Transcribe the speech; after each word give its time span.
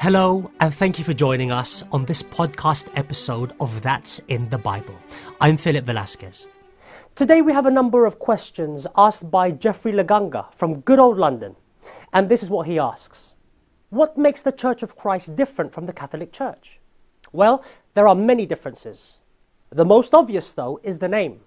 Hello, 0.00 0.50
and 0.60 0.74
thank 0.74 0.98
you 0.98 1.04
for 1.04 1.12
joining 1.12 1.52
us 1.52 1.84
on 1.92 2.06
this 2.06 2.22
podcast 2.22 2.88
episode 2.96 3.52
of 3.60 3.82
That's 3.82 4.18
in 4.28 4.48
the 4.48 4.56
Bible. 4.56 4.98
I'm 5.42 5.58
Philip 5.58 5.84
Velasquez. 5.84 6.48
Today 7.14 7.42
we 7.42 7.52
have 7.52 7.66
a 7.66 7.70
number 7.70 8.06
of 8.06 8.18
questions 8.18 8.86
asked 8.96 9.30
by 9.30 9.50
Jeffrey 9.50 9.92
Laganga 9.92 10.54
from 10.54 10.80
good 10.80 10.98
old 10.98 11.18
London. 11.18 11.54
And 12.14 12.30
this 12.30 12.42
is 12.42 12.48
what 12.48 12.66
he 12.66 12.78
asks 12.78 13.34
What 13.90 14.16
makes 14.16 14.40
the 14.40 14.52
Church 14.52 14.82
of 14.82 14.96
Christ 14.96 15.36
different 15.36 15.74
from 15.74 15.84
the 15.84 15.92
Catholic 15.92 16.32
Church? 16.32 16.80
Well, 17.30 17.62
there 17.92 18.08
are 18.08 18.14
many 18.14 18.46
differences. 18.46 19.18
The 19.68 19.84
most 19.84 20.14
obvious, 20.14 20.54
though, 20.54 20.80
is 20.82 21.00
the 21.00 21.08
name 21.08 21.40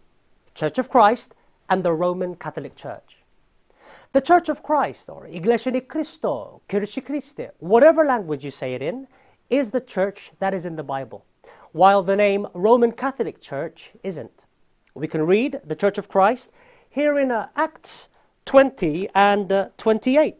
Church 0.54 0.78
of 0.78 0.92
Christ 0.92 1.34
and 1.72 1.84
the 1.84 1.94
Roman 1.94 2.36
Catholic 2.36 2.76
Church. 2.76 3.23
The 4.14 4.22
Church 4.22 4.48
of 4.48 4.62
Christ, 4.62 5.10
or 5.10 5.26
Iglesia 5.26 5.72
ni 5.72 5.82
Cristo, 5.82 6.62
Kirche 6.70 7.04
Christi, 7.04 7.48
whatever 7.58 8.06
language 8.06 8.46
you 8.46 8.52
say 8.52 8.76
it 8.76 8.82
in, 8.84 9.08
is 9.50 9.72
the 9.72 9.82
church 9.82 10.32
that 10.38 10.54
is 10.54 10.68
in 10.68 10.76
the 10.76 10.84
Bible, 10.84 11.26
while 11.72 12.04
the 12.04 12.16
name 12.16 12.46
Roman 12.54 12.92
Catholic 12.92 13.42
Church 13.42 13.94
isn't. 14.04 14.46
We 14.94 15.08
can 15.08 15.26
read 15.26 15.62
the 15.66 15.76
Church 15.76 15.98
of 15.98 16.10
Christ 16.10 16.52
here 16.92 17.18
in 17.18 17.32
uh, 17.32 17.48
Acts 17.56 18.08
20 18.46 19.10
and 19.16 19.52
uh, 19.52 19.70
28. 19.80 20.36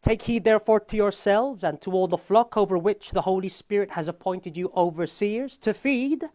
Take 0.00 0.22
heed 0.22 0.44
therefore 0.44 0.78
to 0.78 0.96
yourselves 0.96 1.64
and 1.64 1.80
to 1.80 1.90
all 1.90 2.06
the 2.06 2.16
flock 2.16 2.56
over 2.56 2.78
which 2.78 3.10
the 3.10 3.22
Holy 3.22 3.48
Spirit 3.48 3.90
has 3.90 4.06
appointed 4.06 4.56
you 4.56 4.70
overseers 4.76 5.56
to 5.56 5.74
feed 5.74 6.28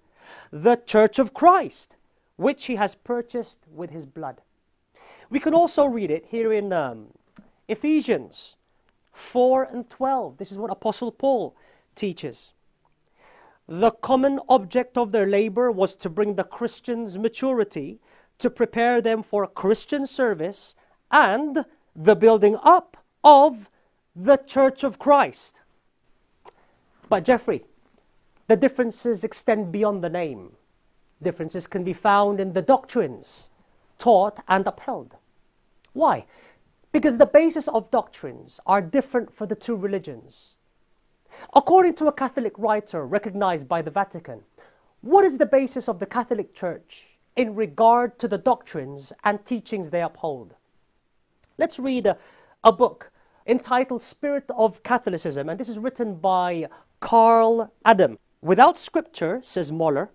the 0.51 0.75
church 0.75 1.17
of 1.17 1.33
Christ, 1.33 1.95
which 2.35 2.65
he 2.65 2.75
has 2.75 2.95
purchased 2.95 3.59
with 3.73 3.91
his 3.91 4.05
blood. 4.05 4.41
We 5.35 5.41
can 5.41 5.53
also 5.53 5.83
read 5.83 6.11
it 6.11 6.27
here 6.29 6.53
in 6.53 6.71
um, 6.71 7.07
Ephesians 7.67 8.55
4 9.11 9.63
and 9.63 9.89
12. 9.89 10.37
This 10.37 10.49
is 10.49 10.57
what 10.57 10.71
Apostle 10.71 11.11
Paul 11.11 11.53
teaches. 11.93 12.53
The 13.67 13.91
common 13.91 14.39
object 14.47 14.97
of 14.97 15.11
their 15.11 15.27
labor 15.27 15.69
was 15.69 15.97
to 15.97 16.09
bring 16.09 16.35
the 16.35 16.45
Christians' 16.45 17.17
maturity, 17.17 17.99
to 18.39 18.49
prepare 18.49 19.01
them 19.01 19.21
for 19.21 19.45
Christian 19.45 20.07
service 20.07 20.73
and 21.11 21.65
the 21.93 22.15
building 22.15 22.57
up 22.63 22.95
of 23.21 23.69
the 24.15 24.37
Church 24.37 24.85
of 24.85 24.99
Christ. 24.99 25.63
But, 27.09 27.25
Jeffrey, 27.25 27.65
the 28.47 28.55
differences 28.55 29.25
extend 29.25 29.73
beyond 29.73 30.01
the 30.01 30.09
name. 30.09 30.53
Differences 31.21 31.67
can 31.67 31.83
be 31.83 31.91
found 31.91 32.39
in 32.39 32.53
the 32.53 32.61
doctrines 32.61 33.49
taught 33.97 34.41
and 34.47 34.65
upheld. 34.65 35.17
Why? 35.95 36.25
Because 36.91 37.17
the 37.17 37.25
basis 37.25 37.69
of 37.69 37.89
doctrines 37.89 38.59
are 38.65 38.81
different 38.81 39.33
for 39.33 39.47
the 39.47 39.55
two 39.55 39.77
religions. 39.77 40.55
According 41.53 41.95
to 41.95 42.07
a 42.07 42.11
Catholic 42.11 42.53
writer 42.57 43.05
recognized 43.05 43.67
by 43.69 43.81
the 43.81 43.91
Vatican, 43.91 44.41
what 44.99 45.23
is 45.23 45.37
the 45.37 45.45
basis 45.45 45.87
of 45.87 45.99
the 45.99 46.05
Catholic 46.05 46.53
Church 46.53 47.05
in 47.37 47.55
regard 47.55 48.19
to 48.19 48.27
the 48.27 48.37
doctrines 48.37 49.13
and 49.23 49.45
teachings 49.45 49.89
they 49.89 50.01
uphold? 50.01 50.55
Let's 51.57 51.79
read 51.79 52.07
a, 52.07 52.17
a 52.61 52.73
book 52.73 53.11
entitled 53.47 54.01
Spirit 54.01 54.45
of 54.57 54.83
Catholicism, 54.83 55.47
and 55.47 55.57
this 55.57 55.69
is 55.69 55.79
written 55.79 56.15
by 56.15 56.67
Karl 56.99 57.71
Adam. 57.85 58.19
Without 58.41 58.77
scripture, 58.77 59.41
says 59.45 59.71
Moeller, 59.71 60.09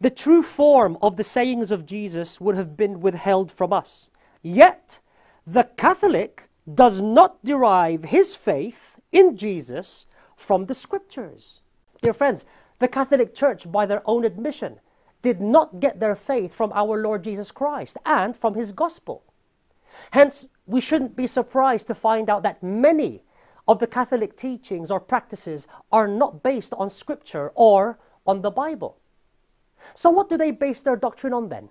the 0.00 0.10
true 0.10 0.42
form 0.42 0.98
of 1.02 1.16
the 1.16 1.24
sayings 1.24 1.72
of 1.72 1.84
Jesus 1.84 2.40
would 2.40 2.54
have 2.54 2.76
been 2.76 3.00
withheld 3.00 3.50
from 3.50 3.72
us. 3.72 4.08
Yet, 4.44 5.00
the 5.46 5.64
Catholic 5.64 6.50
does 6.72 7.00
not 7.00 7.42
derive 7.42 8.04
his 8.04 8.36
faith 8.36 9.00
in 9.10 9.38
Jesus 9.38 10.04
from 10.36 10.66
the 10.66 10.74
scriptures. 10.74 11.62
Dear 12.02 12.12
friends, 12.12 12.44
the 12.78 12.86
Catholic 12.86 13.34
Church, 13.34 13.70
by 13.72 13.86
their 13.86 14.02
own 14.04 14.22
admission, 14.22 14.80
did 15.22 15.40
not 15.40 15.80
get 15.80 15.98
their 15.98 16.14
faith 16.14 16.54
from 16.54 16.72
our 16.74 17.00
Lord 17.00 17.24
Jesus 17.24 17.50
Christ 17.50 17.96
and 18.04 18.36
from 18.36 18.54
his 18.54 18.72
gospel. 18.72 19.22
Hence, 20.10 20.48
we 20.66 20.80
shouldn't 20.80 21.16
be 21.16 21.26
surprised 21.26 21.86
to 21.86 21.94
find 21.94 22.28
out 22.28 22.42
that 22.42 22.62
many 22.62 23.22
of 23.66 23.78
the 23.78 23.86
Catholic 23.86 24.36
teachings 24.36 24.90
or 24.90 25.00
practices 25.00 25.66
are 25.90 26.06
not 26.06 26.42
based 26.42 26.74
on 26.74 26.90
scripture 26.90 27.50
or 27.54 27.98
on 28.26 28.42
the 28.42 28.50
Bible. 28.50 28.98
So, 29.94 30.10
what 30.10 30.28
do 30.28 30.36
they 30.36 30.50
base 30.50 30.82
their 30.82 30.96
doctrine 30.96 31.32
on 31.32 31.48
then? 31.48 31.70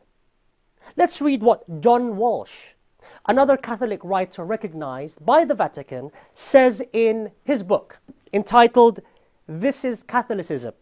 Let's 0.95 1.21
read 1.21 1.41
what 1.41 1.81
John 1.81 2.17
Walsh, 2.17 2.73
another 3.27 3.57
Catholic 3.57 3.99
writer 4.03 4.43
recognized 4.43 5.25
by 5.25 5.45
the 5.45 5.55
Vatican, 5.55 6.11
says 6.33 6.81
in 6.93 7.31
his 7.43 7.63
book 7.63 7.99
entitled 8.31 8.99
This 9.47 9.83
is 9.83 10.03
Catholicism. 10.03 10.73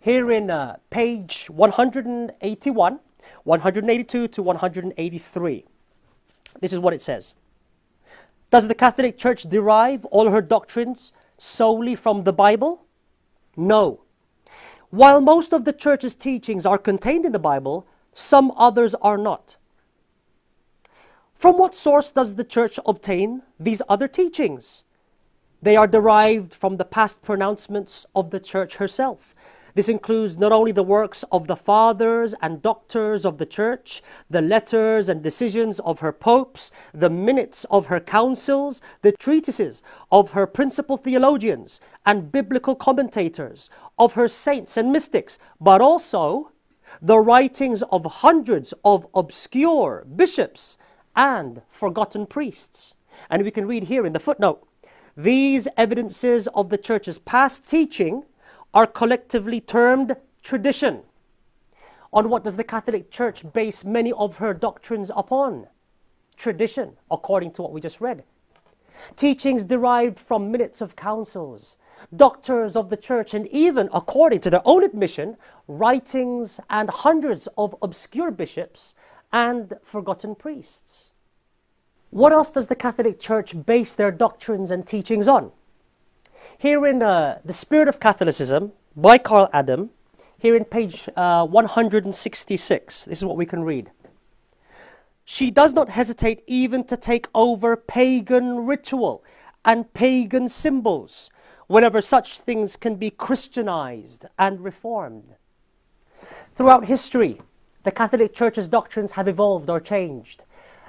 Here 0.00 0.30
in 0.30 0.50
uh, 0.50 0.76
page 0.90 1.46
181, 1.50 3.00
182 3.44 4.28
to 4.28 4.42
183. 4.42 5.64
This 6.60 6.72
is 6.72 6.78
what 6.78 6.94
it 6.94 7.02
says. 7.02 7.34
Does 8.50 8.68
the 8.68 8.74
Catholic 8.74 9.18
Church 9.18 9.42
derive 9.42 10.04
all 10.06 10.30
her 10.30 10.40
doctrines 10.40 11.12
solely 11.36 11.94
from 11.94 12.24
the 12.24 12.32
Bible? 12.32 12.84
No. 13.56 14.00
While 14.90 15.20
most 15.20 15.52
of 15.52 15.64
the 15.64 15.72
Church's 15.72 16.14
teachings 16.14 16.64
are 16.64 16.78
contained 16.78 17.26
in 17.26 17.32
the 17.32 17.38
Bible, 17.38 17.86
some 18.18 18.52
others 18.56 18.94
are 19.00 19.16
not. 19.16 19.56
From 21.34 21.56
what 21.56 21.72
source 21.72 22.10
does 22.10 22.34
the 22.34 22.42
Church 22.42 22.80
obtain 22.84 23.42
these 23.60 23.80
other 23.88 24.08
teachings? 24.08 24.82
They 25.62 25.76
are 25.76 25.86
derived 25.86 26.52
from 26.52 26.76
the 26.76 26.84
past 26.84 27.22
pronouncements 27.22 28.06
of 28.16 28.30
the 28.30 28.40
Church 28.40 28.76
herself. 28.76 29.36
This 29.74 29.88
includes 29.88 30.36
not 30.36 30.50
only 30.50 30.72
the 30.72 30.82
works 30.82 31.24
of 31.30 31.46
the 31.46 31.54
fathers 31.54 32.34
and 32.42 32.60
doctors 32.60 33.24
of 33.24 33.38
the 33.38 33.46
Church, 33.46 34.02
the 34.28 34.42
letters 34.42 35.08
and 35.08 35.22
decisions 35.22 35.78
of 35.80 36.00
her 36.00 36.10
popes, 36.10 36.72
the 36.92 37.10
minutes 37.10 37.64
of 37.70 37.86
her 37.86 38.00
councils, 38.00 38.82
the 39.02 39.12
treatises 39.12 39.80
of 40.10 40.30
her 40.30 40.48
principal 40.48 40.96
theologians 40.96 41.80
and 42.04 42.32
biblical 42.32 42.74
commentators, 42.74 43.70
of 43.96 44.14
her 44.14 44.26
saints 44.26 44.76
and 44.76 44.90
mystics, 44.90 45.38
but 45.60 45.80
also 45.80 46.50
the 47.00 47.18
writings 47.18 47.82
of 47.90 48.04
hundreds 48.04 48.74
of 48.84 49.06
obscure 49.14 50.04
bishops 50.16 50.78
and 51.14 51.62
forgotten 51.70 52.26
priests. 52.26 52.94
And 53.30 53.42
we 53.42 53.50
can 53.50 53.66
read 53.66 53.84
here 53.84 54.06
in 54.06 54.12
the 54.12 54.20
footnote 54.20 54.66
these 55.16 55.66
evidences 55.76 56.46
of 56.54 56.68
the 56.68 56.78
church's 56.78 57.18
past 57.18 57.68
teaching 57.68 58.24
are 58.72 58.86
collectively 58.86 59.60
termed 59.60 60.14
tradition. 60.42 61.02
On 62.12 62.28
what 62.28 62.44
does 62.44 62.56
the 62.56 62.62
Catholic 62.62 63.10
Church 63.10 63.44
base 63.52 63.84
many 63.84 64.12
of 64.12 64.36
her 64.36 64.54
doctrines 64.54 65.10
upon? 65.16 65.66
Tradition, 66.36 66.96
according 67.10 67.50
to 67.54 67.62
what 67.62 67.72
we 67.72 67.80
just 67.80 68.00
read. 68.00 68.22
Teachings 69.16 69.64
derived 69.64 70.20
from 70.20 70.52
minutes 70.52 70.80
of 70.80 70.94
councils, 70.94 71.78
doctors 72.14 72.76
of 72.76 72.90
the 72.90 72.96
church, 72.96 73.34
and 73.34 73.46
even, 73.48 73.88
according 73.92 74.40
to 74.40 74.50
their 74.50 74.62
own 74.64 74.84
admission, 74.84 75.36
writings 75.66 76.60
and 76.70 76.90
hundreds 76.90 77.48
of 77.56 77.74
obscure 77.82 78.30
bishops 78.30 78.94
and 79.32 79.74
forgotten 79.82 80.34
priests. 80.34 81.10
What 82.10 82.32
else 82.32 82.50
does 82.50 82.68
the 82.68 82.76
Catholic 82.76 83.20
Church 83.20 83.54
base 83.66 83.94
their 83.94 84.10
doctrines 84.10 84.70
and 84.70 84.86
teachings 84.86 85.28
on? 85.28 85.52
Here 86.56 86.86
in 86.86 87.02
uh, 87.02 87.38
The 87.44 87.52
Spirit 87.52 87.88
of 87.88 88.00
Catholicism 88.00 88.72
by 88.96 89.18
Karl 89.18 89.50
Adam, 89.52 89.90
here 90.38 90.56
in 90.56 90.64
page 90.64 91.08
uh, 91.16 91.46
166, 91.46 93.04
this 93.04 93.18
is 93.18 93.24
what 93.24 93.36
we 93.36 93.44
can 93.44 93.64
read. 93.64 93.90
She 95.24 95.50
does 95.50 95.74
not 95.74 95.90
hesitate 95.90 96.42
even 96.46 96.84
to 96.84 96.96
take 96.96 97.26
over 97.34 97.76
pagan 97.76 98.64
ritual 98.64 99.22
and 99.64 99.92
pagan 99.92 100.48
symbols 100.48 101.28
whenever 101.68 102.00
such 102.00 102.40
things 102.40 102.76
can 102.76 102.96
be 102.96 103.10
Christianized 103.10 104.26
and 104.38 104.64
reformed. 104.64 105.34
Throughout 106.54 106.86
history, 106.86 107.40
the 107.84 107.92
Catholic 107.92 108.34
Church's 108.34 108.66
doctrines 108.68 109.12
have 109.12 109.28
evolved 109.28 109.70
or 109.70 109.78
changed 109.78 110.42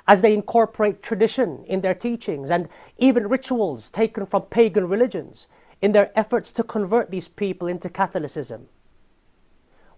as 0.08 0.22
they 0.22 0.34
incorporate 0.34 1.04
tradition 1.04 1.64
in 1.68 1.82
their 1.82 1.94
teachings 1.94 2.50
and 2.50 2.68
even 2.98 3.30
rituals 3.30 3.92
taken 3.92 4.26
from 4.26 4.42
pagan 4.44 4.88
religions 4.88 5.48
in 5.82 5.92
their 5.92 6.12
efforts 6.18 6.52
to 6.54 6.64
convert 6.64 7.12
these 7.12 7.28
people 7.28 7.68
into 7.68 7.90
Catholicism. 7.90 8.68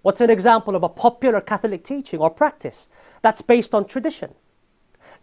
What's 0.01 0.19
an 0.19 0.29
example 0.29 0.75
of 0.75 0.83
a 0.83 0.89
popular 0.89 1.39
Catholic 1.39 1.83
teaching 1.83 2.19
or 2.19 2.29
practice 2.29 2.89
that's 3.21 3.41
based 3.41 3.73
on 3.73 3.85
tradition? 3.85 4.33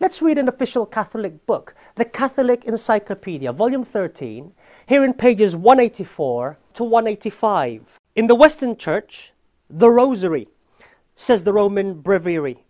Let's 0.01 0.23
read 0.23 0.39
an 0.39 0.49
official 0.49 0.87
Catholic 0.87 1.45
book, 1.45 1.75
the 1.97 2.05
Catholic 2.05 2.65
Encyclopedia, 2.65 3.53
volume 3.53 3.85
13, 3.85 4.53
here 4.89 5.05
in 5.05 5.13
pages 5.13 5.55
184 5.55 6.57
to 6.73 6.83
185. 6.83 7.99
In 8.17 8.27
the 8.27 8.35
Western 8.35 8.75
Church, 8.75 9.35
the 9.69 9.91
Rosary, 9.91 10.49
says 11.15 11.45
the 11.45 11.53
Roman 11.53 12.01
Breviary, 12.01 12.65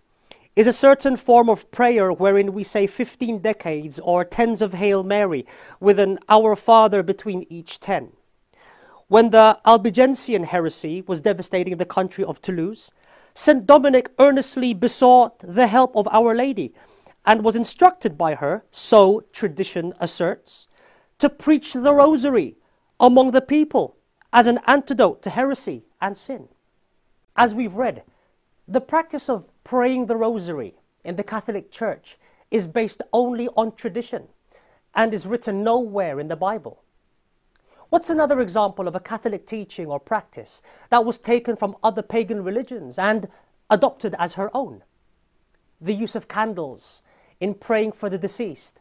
is 0.57 0.67
a 0.67 0.73
certain 0.73 1.15
form 1.15 1.49
of 1.49 1.71
prayer 1.71 2.13
wherein 2.13 2.53
we 2.53 2.65
say 2.65 2.89
15 2.89 3.39
decades 3.39 4.01
or 4.01 4.25
tens 4.25 4.61
of 4.61 4.75
Hail 4.75 5.05
Mary 5.05 5.47
with 5.79 6.01
an 6.01 6.19
Our 6.29 6.57
Father 6.57 7.05
between 7.05 7.47
each 7.49 7.79
10. 7.79 8.11
When 9.07 9.31
the 9.31 9.61
Albigensian 9.65 10.43
heresy 10.43 11.05
was 11.07 11.21
devastating 11.21 11.77
the 11.77 11.85
country 11.85 12.25
of 12.25 12.43
Toulouse, 12.43 12.91
St. 13.33 13.65
Dominic 13.65 14.11
earnestly 14.19 14.75
besought 14.75 15.39
the 15.39 15.69
help 15.69 15.95
of 15.95 16.09
Our 16.09 16.35
Lady 16.35 16.75
and 17.25 17.45
was 17.45 17.55
instructed 17.55 18.19
by 18.19 18.35
her, 18.35 18.65
so 18.73 19.23
tradition 19.33 19.93
asserts, 20.01 20.67
to 21.19 21.29
preach 21.29 21.73
the 21.73 21.95
rosary 21.95 22.57
among 23.01 23.33
the 23.33 23.41
people 23.41 23.97
as 24.33 24.47
an 24.47 24.61
antidote 24.67 25.23
to 25.23 25.31
heresy 25.31 25.85
and 26.01 26.17
sin. 26.17 26.49
As 27.37 27.55
we've 27.55 27.75
read, 27.75 28.03
the 28.67 28.81
practice 28.81 29.29
of 29.29 29.49
praying 29.65 30.07
the 30.07 30.17
rosary 30.17 30.75
in 31.05 31.17
the 31.17 31.25
Catholic 31.25 31.71
Church 31.71 32.19
is 32.51 32.67
based 32.67 33.03
only 33.13 33.49
on 33.57 33.75
tradition 33.75 34.29
and 34.95 35.15
is 35.15 35.27
written 35.27 35.63
nowhere 35.63 36.19
in 36.21 36.29
the 36.29 36.37
Bible. 36.37 36.83
What's 37.91 38.11
another 38.11 38.41
example 38.41 38.87
of 38.87 38.95
a 38.95 39.01
Catholic 39.01 39.47
teaching 39.47 39.87
or 39.87 39.99
practice 39.99 40.61
that 40.91 41.05
was 41.05 41.19
taken 41.19 41.57
from 41.57 41.77
other 41.83 42.03
pagan 42.03 42.45
religions 42.45 42.99
and 42.99 43.29
adopted 43.71 44.15
as 44.19 44.35
her 44.35 44.51
own? 44.55 44.83
The 45.81 45.95
use 45.95 46.15
of 46.15 46.29
candles 46.29 47.03
in 47.41 47.55
praying 47.55 47.93
for 47.93 48.11
the 48.11 48.19
deceased. 48.19 48.81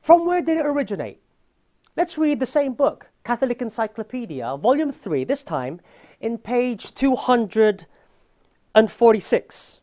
From 0.00 0.26
where 0.26 0.42
did 0.42 0.58
it 0.58 0.66
originate? 0.66 1.20
Let's 1.96 2.18
read 2.18 2.40
the 2.40 2.46
same 2.46 2.74
book, 2.74 3.06
Catholic 3.24 3.62
Encyclopedia, 3.62 4.58
Volume 4.58 4.92
3, 4.92 5.24
this 5.24 5.42
time 5.42 5.80
in 6.20 6.36
page 6.36 6.94
246. 6.94 9.80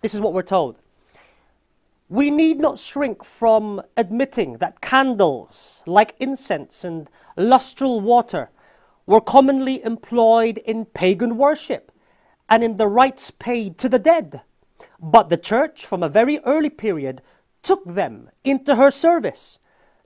This 0.00 0.14
is 0.14 0.20
what 0.22 0.32
we're 0.32 0.40
told. 0.40 0.76
We 2.08 2.30
need 2.30 2.58
not 2.58 2.78
shrink 2.78 3.22
from 3.22 3.82
admitting 3.98 4.56
that 4.60 4.80
candles, 4.80 5.82
like 5.86 6.14
incense 6.18 6.84
and 6.84 7.10
lustral 7.36 8.00
water, 8.00 8.48
were 9.04 9.20
commonly 9.20 9.84
employed 9.84 10.56
in 10.64 10.86
pagan 10.86 11.36
worship 11.36 11.92
and 12.48 12.64
in 12.64 12.78
the 12.78 12.88
rites 12.88 13.30
paid 13.30 13.76
to 13.76 13.90
the 13.90 13.98
dead. 13.98 14.40
But 14.98 15.28
the 15.28 15.36
church, 15.36 15.84
from 15.84 16.02
a 16.02 16.08
very 16.08 16.38
early 16.46 16.70
period, 16.70 17.20
took 17.62 17.84
them 17.84 18.30
into 18.42 18.76
her 18.76 18.90
service, 18.90 19.58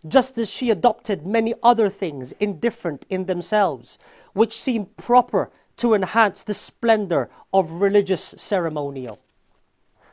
just 0.07 0.37
as 0.39 0.51
she 0.51 0.71
adopted 0.71 1.27
many 1.27 1.55
other 1.63 1.89
things 1.89 2.33
indifferent 2.41 3.07
in 3.09 3.25
themselves, 3.25 3.99
which 4.33 4.61
seemed 4.61 4.97
proper 4.97 5.51
to 5.77 5.95
enhance 5.95 6.43
the 6.43 6.55
splendor 6.55 7.31
of 7.53 7.71
religious 7.71 8.35
ceremonial. 8.37 9.19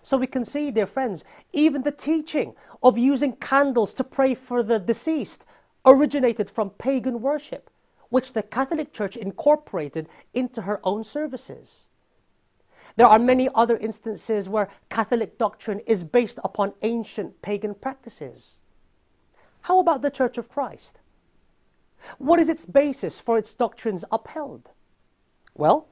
So 0.03 0.17
we 0.17 0.27
can 0.27 0.45
see, 0.45 0.71
dear 0.71 0.87
friends, 0.87 1.23
even 1.53 1.83
the 1.83 1.91
teaching 1.91 2.55
of 2.81 2.97
using 2.97 3.33
candles 3.33 3.93
to 3.95 4.03
pray 4.03 4.33
for 4.33 4.63
the 4.63 4.79
deceased 4.79 5.45
originated 5.85 6.49
from 6.49 6.71
pagan 6.71 7.21
worship, 7.21 7.69
which 8.09 8.33
the 8.33 8.43
Catholic 8.43 8.93
Church 8.93 9.15
incorporated 9.15 10.07
into 10.33 10.63
her 10.63 10.79
own 10.83 11.03
services. 11.03 11.83
There 12.95 13.07
are 13.07 13.19
many 13.19 13.47
other 13.53 13.77
instances 13.77 14.49
where 14.49 14.69
Catholic 14.89 15.37
doctrine 15.37 15.79
is 15.85 16.03
based 16.03 16.39
upon 16.43 16.73
ancient 16.81 17.41
pagan 17.41 17.75
practices. 17.75 18.57
How 19.63 19.79
about 19.79 20.01
the 20.01 20.09
Church 20.09 20.37
of 20.37 20.49
Christ? 20.49 20.99
What 22.17 22.39
is 22.39 22.49
its 22.49 22.65
basis 22.65 23.19
for 23.19 23.37
its 23.37 23.53
doctrines 23.53 24.03
upheld? 24.11 24.69
Well, 25.55 25.87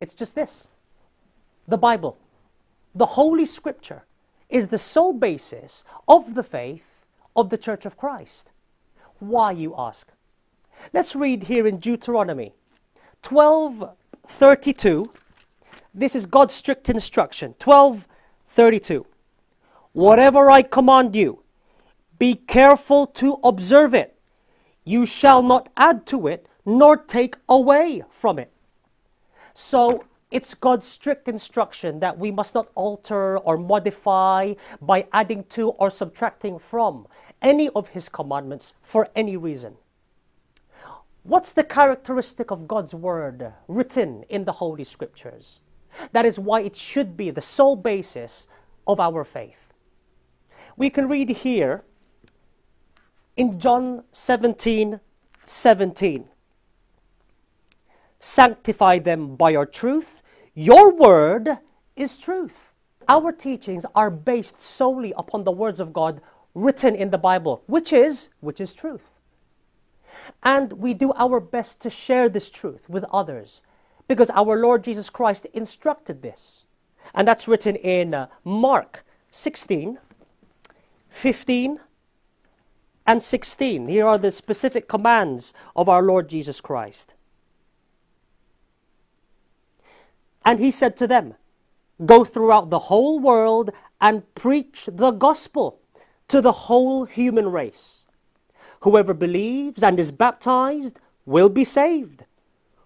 it's 0.00 0.14
just 0.14 0.34
this 0.34 0.68
the 1.66 1.78
Bible 1.78 2.16
the 2.94 3.06
Holy 3.06 3.46
Scripture 3.46 4.04
is 4.48 4.68
the 4.68 4.78
sole 4.78 5.12
basis 5.12 5.84
of 6.06 6.34
the 6.34 6.42
faith 6.42 7.04
of 7.36 7.50
the 7.50 7.58
Church 7.58 7.84
of 7.86 7.96
Christ. 7.96 8.50
Why, 9.18 9.52
you 9.52 9.74
ask? 9.76 10.08
Let's 10.92 11.14
read 11.14 11.44
here 11.44 11.66
in 11.66 11.78
Deuteronomy 11.78 12.54
12:32. 13.22 15.10
This 15.94 16.14
is 16.14 16.26
God's 16.26 16.54
strict 16.54 16.88
instruction. 16.88 17.54
12:32. 17.58 19.04
Whatever 19.92 20.50
I 20.50 20.62
command 20.62 21.16
you, 21.16 21.42
be 22.18 22.34
careful 22.34 23.06
to 23.06 23.38
observe 23.44 23.94
it. 23.94 24.18
You 24.84 25.06
shall 25.06 25.42
not 25.42 25.68
add 25.76 26.06
to 26.06 26.26
it 26.26 26.46
nor 26.64 26.96
take 26.96 27.36
away 27.48 28.02
from 28.10 28.38
it. 28.38 28.52
So 29.54 30.04
it's 30.30 30.54
God's 30.54 30.86
strict 30.86 31.28
instruction 31.28 32.00
that 32.00 32.18
we 32.18 32.30
must 32.30 32.54
not 32.54 32.68
alter 32.74 33.38
or 33.38 33.56
modify 33.56 34.54
by 34.80 35.06
adding 35.12 35.44
to 35.50 35.70
or 35.70 35.90
subtracting 35.90 36.58
from 36.58 37.06
any 37.40 37.68
of 37.70 37.88
His 37.88 38.08
commandments 38.08 38.74
for 38.82 39.08
any 39.16 39.36
reason. 39.36 39.76
What's 41.22 41.52
the 41.52 41.64
characteristic 41.64 42.50
of 42.50 42.68
God's 42.68 42.94
Word 42.94 43.52
written 43.68 44.24
in 44.28 44.44
the 44.44 44.52
Holy 44.52 44.84
Scriptures? 44.84 45.60
That 46.12 46.26
is 46.26 46.38
why 46.38 46.60
it 46.60 46.76
should 46.76 47.16
be 47.16 47.30
the 47.30 47.40
sole 47.40 47.76
basis 47.76 48.46
of 48.86 49.00
our 49.00 49.24
faith. 49.24 49.72
We 50.76 50.90
can 50.90 51.08
read 51.08 51.30
here 51.30 51.84
in 53.38 53.60
John 53.60 54.02
17 54.12 55.00
17 55.46 56.24
sanctify 58.20 58.98
them 58.98 59.36
by 59.36 59.50
your 59.50 59.64
truth. 59.64 60.22
Your 60.54 60.92
word 60.92 61.58
is 61.96 62.18
truth. 62.18 62.72
Our 63.08 63.32
teachings 63.32 63.86
are 63.94 64.10
based 64.10 64.60
solely 64.60 65.14
upon 65.16 65.44
the 65.44 65.52
words 65.52 65.80
of 65.80 65.92
God 65.92 66.20
written 66.52 66.94
in 66.94 67.10
the 67.10 67.16
Bible, 67.16 67.62
which 67.66 67.92
is 67.92 68.28
which 68.40 68.60
is 68.60 68.74
truth. 68.74 69.08
And 70.42 70.72
we 70.74 70.92
do 70.92 71.12
our 71.14 71.40
best 71.40 71.80
to 71.80 71.90
share 71.90 72.28
this 72.28 72.50
truth 72.50 72.90
with 72.90 73.04
others 73.12 73.62
because 74.08 74.30
our 74.34 74.58
Lord 74.58 74.82
Jesus 74.82 75.08
Christ 75.08 75.46
instructed 75.54 76.22
this. 76.22 76.64
And 77.14 77.26
that's 77.26 77.48
written 77.48 77.76
in 77.76 78.14
uh, 78.14 78.26
Mark 78.44 79.04
16, 79.30 79.98
15, 81.08 81.80
and 83.08 83.22
16. 83.22 83.88
Here 83.88 84.06
are 84.06 84.18
the 84.18 84.30
specific 84.30 84.86
commands 84.86 85.54
of 85.74 85.88
our 85.88 86.02
Lord 86.02 86.28
Jesus 86.28 86.60
Christ. 86.60 87.14
And 90.44 90.60
he 90.60 90.70
said 90.70 90.94
to 90.98 91.06
them, 91.06 91.32
Go 92.04 92.22
throughout 92.22 92.68
the 92.68 92.78
whole 92.90 93.18
world 93.18 93.70
and 93.98 94.22
preach 94.34 94.90
the 94.92 95.10
gospel 95.10 95.80
to 96.28 96.42
the 96.42 96.52
whole 96.52 97.06
human 97.06 97.50
race. 97.50 98.04
Whoever 98.80 99.14
believes 99.14 99.82
and 99.82 99.98
is 99.98 100.12
baptized 100.12 101.00
will 101.24 101.48
be 101.48 101.64
saved. 101.64 102.24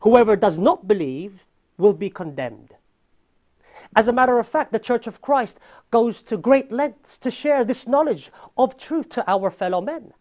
Whoever 0.01 0.37
does 0.37 0.57
not 0.57 0.87
believe 0.87 1.45
will 1.77 1.95
be 1.95 2.09
condemned. 2.09 2.75
As 3.95 4.09
a 4.09 4.13
matter 4.13 4.39
of 4.39 4.49
fact, 4.49 4.73
the 4.73 4.79
Church 4.79 5.07
of 5.07 5.21
Christ 5.21 5.59
goes 5.91 6.23
to 6.23 6.37
great 6.37 6.73
lengths 6.73 7.19
to 7.19 7.31
share 7.31 7.65
this 7.65 7.87
knowledge 7.87 8.31
of 8.57 8.77
truth 8.77 9.09
to 9.11 9.31
our 9.31 9.51
fellow 9.51 9.81
men. 9.81 10.13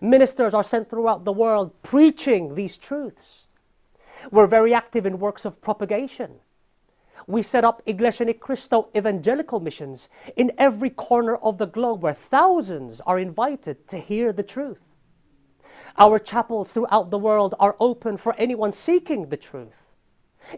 Ministers 0.00 0.54
are 0.54 0.64
sent 0.64 0.90
throughout 0.90 1.24
the 1.24 1.32
world 1.32 1.70
preaching 1.82 2.54
these 2.54 2.78
truths. 2.78 3.46
We're 4.30 4.46
very 4.46 4.74
active 4.74 5.06
in 5.06 5.18
works 5.18 5.44
of 5.44 5.60
propagation 5.60 6.40
we 7.26 7.42
set 7.42 7.64
up 7.64 7.82
Iglesia 7.86 8.26
Ni 8.26 8.32
Cristo 8.32 8.88
evangelical 8.96 9.60
missions 9.60 10.08
in 10.36 10.52
every 10.58 10.90
corner 10.90 11.36
of 11.36 11.58
the 11.58 11.66
globe 11.66 12.02
where 12.02 12.14
thousands 12.14 13.00
are 13.02 13.18
invited 13.18 13.88
to 13.88 13.98
hear 13.98 14.32
the 14.32 14.42
truth. 14.42 14.80
Our 15.98 16.18
chapels 16.18 16.72
throughout 16.72 17.10
the 17.10 17.18
world 17.18 17.54
are 17.60 17.76
open 17.78 18.16
for 18.16 18.34
anyone 18.36 18.72
seeking 18.72 19.28
the 19.28 19.36
truth. 19.36 19.81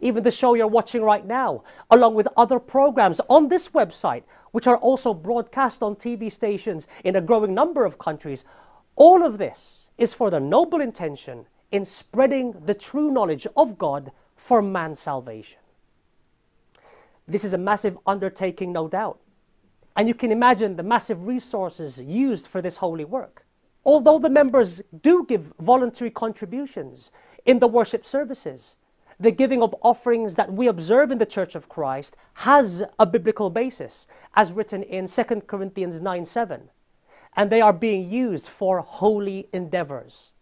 Even 0.00 0.22
the 0.22 0.30
show 0.30 0.54
you're 0.54 0.66
watching 0.66 1.02
right 1.02 1.26
now, 1.26 1.62
along 1.90 2.14
with 2.14 2.28
other 2.36 2.58
programs 2.58 3.20
on 3.28 3.48
this 3.48 3.68
website, 3.70 4.22
which 4.52 4.66
are 4.66 4.76
also 4.76 5.12
broadcast 5.12 5.82
on 5.82 5.96
TV 5.96 6.30
stations 6.30 6.86
in 7.02 7.16
a 7.16 7.20
growing 7.20 7.54
number 7.54 7.84
of 7.84 7.98
countries, 7.98 8.44
all 8.96 9.24
of 9.24 9.38
this 9.38 9.90
is 9.98 10.14
for 10.14 10.30
the 10.30 10.40
noble 10.40 10.80
intention 10.80 11.46
in 11.72 11.84
spreading 11.84 12.54
the 12.66 12.74
true 12.74 13.10
knowledge 13.10 13.46
of 13.56 13.78
God 13.78 14.12
for 14.36 14.62
man's 14.62 15.00
salvation. 15.00 15.58
This 17.26 17.44
is 17.44 17.54
a 17.54 17.58
massive 17.58 17.98
undertaking, 18.06 18.72
no 18.72 18.86
doubt. 18.86 19.18
And 19.96 20.08
you 20.08 20.14
can 20.14 20.30
imagine 20.30 20.76
the 20.76 20.82
massive 20.82 21.26
resources 21.26 22.00
used 22.00 22.46
for 22.46 22.60
this 22.60 22.76
holy 22.76 23.04
work. 23.04 23.44
Although 23.84 24.18
the 24.18 24.30
members 24.30 24.82
do 25.02 25.24
give 25.26 25.52
voluntary 25.60 26.10
contributions 26.10 27.10
in 27.44 27.58
the 27.58 27.68
worship 27.68 28.04
services, 28.04 28.76
the 29.18 29.30
giving 29.30 29.62
of 29.62 29.74
offerings 29.82 30.34
that 30.34 30.52
we 30.52 30.66
observe 30.66 31.10
in 31.10 31.18
the 31.18 31.26
Church 31.26 31.54
of 31.54 31.68
Christ 31.68 32.16
has 32.34 32.82
a 32.98 33.06
biblical 33.06 33.50
basis, 33.50 34.06
as 34.34 34.52
written 34.52 34.82
in 34.82 35.06
2 35.06 35.24
Corinthians 35.46 36.00
9 36.00 36.24
7. 36.24 36.70
And 37.36 37.50
they 37.50 37.60
are 37.60 37.72
being 37.72 38.10
used 38.10 38.46
for 38.46 38.80
holy 38.80 39.48
endeavors, 39.52 40.32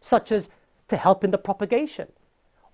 such 0.00 0.32
as 0.32 0.48
to 0.88 0.96
help 0.96 1.24
in 1.24 1.30
the 1.30 1.38
propagation 1.38 2.08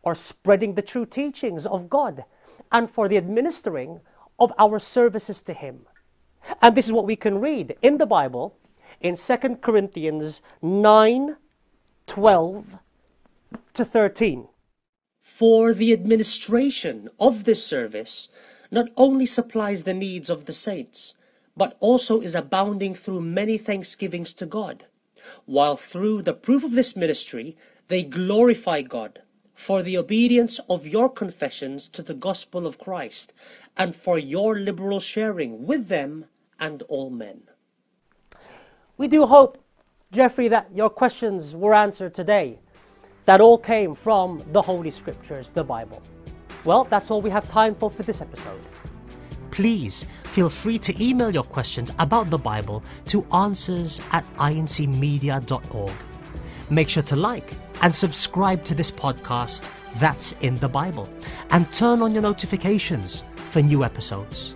or 0.03 0.15
spreading 0.15 0.75
the 0.75 0.83
true 0.83 1.07
teachings 1.07 1.67
of 1.67 1.91
God 1.91 2.25
and 2.71 2.91
for 2.91 3.09
the 3.09 3.17
administering 3.17 4.01
of 4.39 4.53
our 4.59 4.79
services 4.79 5.43
to 5.43 5.53
Him. 5.53 5.87
And 6.63 6.77
this 6.77 6.87
is 6.87 6.93
what 6.93 7.05
we 7.05 7.17
can 7.17 7.41
read 7.41 7.77
in 7.83 7.99
the 7.99 8.07
Bible 8.07 8.57
in 9.01 9.17
2 9.17 9.37
Corinthians 9.61 10.43
9 10.63 11.37
12 12.07 12.79
to 13.75 13.85
13. 13.85 14.49
For 15.39 15.73
the 15.73 15.93
administration 15.93 17.11
of 17.21 17.45
this 17.45 17.65
service 17.65 18.29
not 18.73 18.89
only 18.97 19.25
supplies 19.25 19.85
the 19.85 19.95
needs 19.95 20.29
of 20.31 20.47
the 20.47 20.53
saints, 20.53 21.15
but 21.57 21.77
also 21.79 22.21
is 22.21 22.35
abounding 22.35 22.97
through 22.97 23.21
many 23.21 23.57
thanksgivings 23.57 24.35
to 24.35 24.47
God, 24.47 24.87
while 25.47 25.77
through 25.77 26.23
the 26.23 26.33
proof 26.33 26.65
of 26.65 26.73
this 26.73 26.97
ministry 26.97 27.57
they 27.87 28.03
glorify 28.03 28.83
God 28.83 29.23
for 29.55 29.81
the 29.81 29.97
obedience 29.97 30.59
of 30.69 30.89
your 30.89 31.09
confessions 31.09 31.87
to 31.91 32.03
the 32.03 32.15
gospel 32.15 32.67
of 32.67 32.81
Christ, 32.81 33.33
and 33.77 33.95
for 33.95 34.19
your 34.19 34.59
liberal 34.59 34.99
sharing 34.99 35.67
with 35.69 35.87
them 35.87 36.25
and 36.59 36.83
all 36.89 37.11
men. 37.11 37.43
We 38.97 39.07
do 39.07 39.25
hope, 39.27 39.63
Jeffrey, 40.11 40.49
that 40.49 40.75
your 40.75 40.91
questions 40.91 41.55
were 41.55 41.75
answered 41.75 42.13
today. 42.13 42.59
That 43.29 43.43
all 43.43 43.59
came 43.59 43.95
from 43.95 44.43
the 44.53 44.63
Holy 44.63 44.91
Scriptures, 44.91 45.51
the 45.51 45.63
Bible. 45.63 46.01
Well, 46.65 46.85
that's 46.85 47.11
all 47.11 47.21
we 47.21 47.29
have 47.29 47.47
time 47.47 47.75
for 47.75 47.91
for 47.91 48.03
this 48.03 48.23
episode. 48.23 48.59
Please 49.51 50.07
feel 50.25 50.49
free 50.49 50.79
to 50.79 50.95
email 50.99 51.31
your 51.31 51.43
questions 51.43 51.93
about 51.99 52.31
the 52.31 52.39
Bible 52.39 52.83
to 53.09 53.27
answers 53.35 54.01
at 54.13 54.25
incmedia.org. 54.37 55.93
Make 56.71 56.89
sure 56.89 57.03
to 57.03 57.17
like 57.17 57.53
and 57.83 57.95
subscribe 57.95 58.65
to 58.65 58.75
this 58.75 58.91
podcast, 58.91 59.71
That's 59.97 60.33
in 60.41 60.59
the 60.59 60.69
Bible, 60.69 61.07
and 61.51 61.71
turn 61.71 62.01
on 62.01 62.13
your 62.13 62.23
notifications 62.23 63.27
for 63.35 63.61
new 63.61 63.85
episodes. 63.85 64.55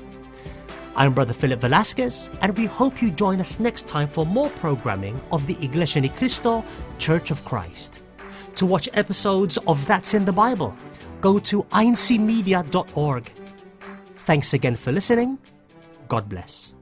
I'm 0.96 1.12
Brother 1.12 1.34
Philip 1.34 1.60
Velasquez, 1.60 2.30
and 2.40 2.56
we 2.56 2.64
hope 2.64 3.02
you 3.02 3.10
join 3.10 3.38
us 3.38 3.60
next 3.60 3.86
time 3.86 4.08
for 4.08 4.24
more 4.24 4.48
programming 4.64 5.20
of 5.30 5.46
the 5.46 5.58
Iglesia 5.60 6.00
Ni 6.00 6.08
Cristo 6.08 6.64
Church 6.98 7.30
of 7.30 7.44
Christ. 7.44 8.00
To 8.56 8.66
watch 8.66 8.88
episodes 8.92 9.58
of 9.66 9.84
That's 9.86 10.14
in 10.14 10.24
the 10.24 10.32
Bible, 10.32 10.76
go 11.20 11.38
to 11.40 11.62
incmedia.org. 11.64 13.32
Thanks 14.16 14.54
again 14.54 14.76
for 14.76 14.92
listening. 14.92 15.38
God 16.08 16.28
bless. 16.28 16.74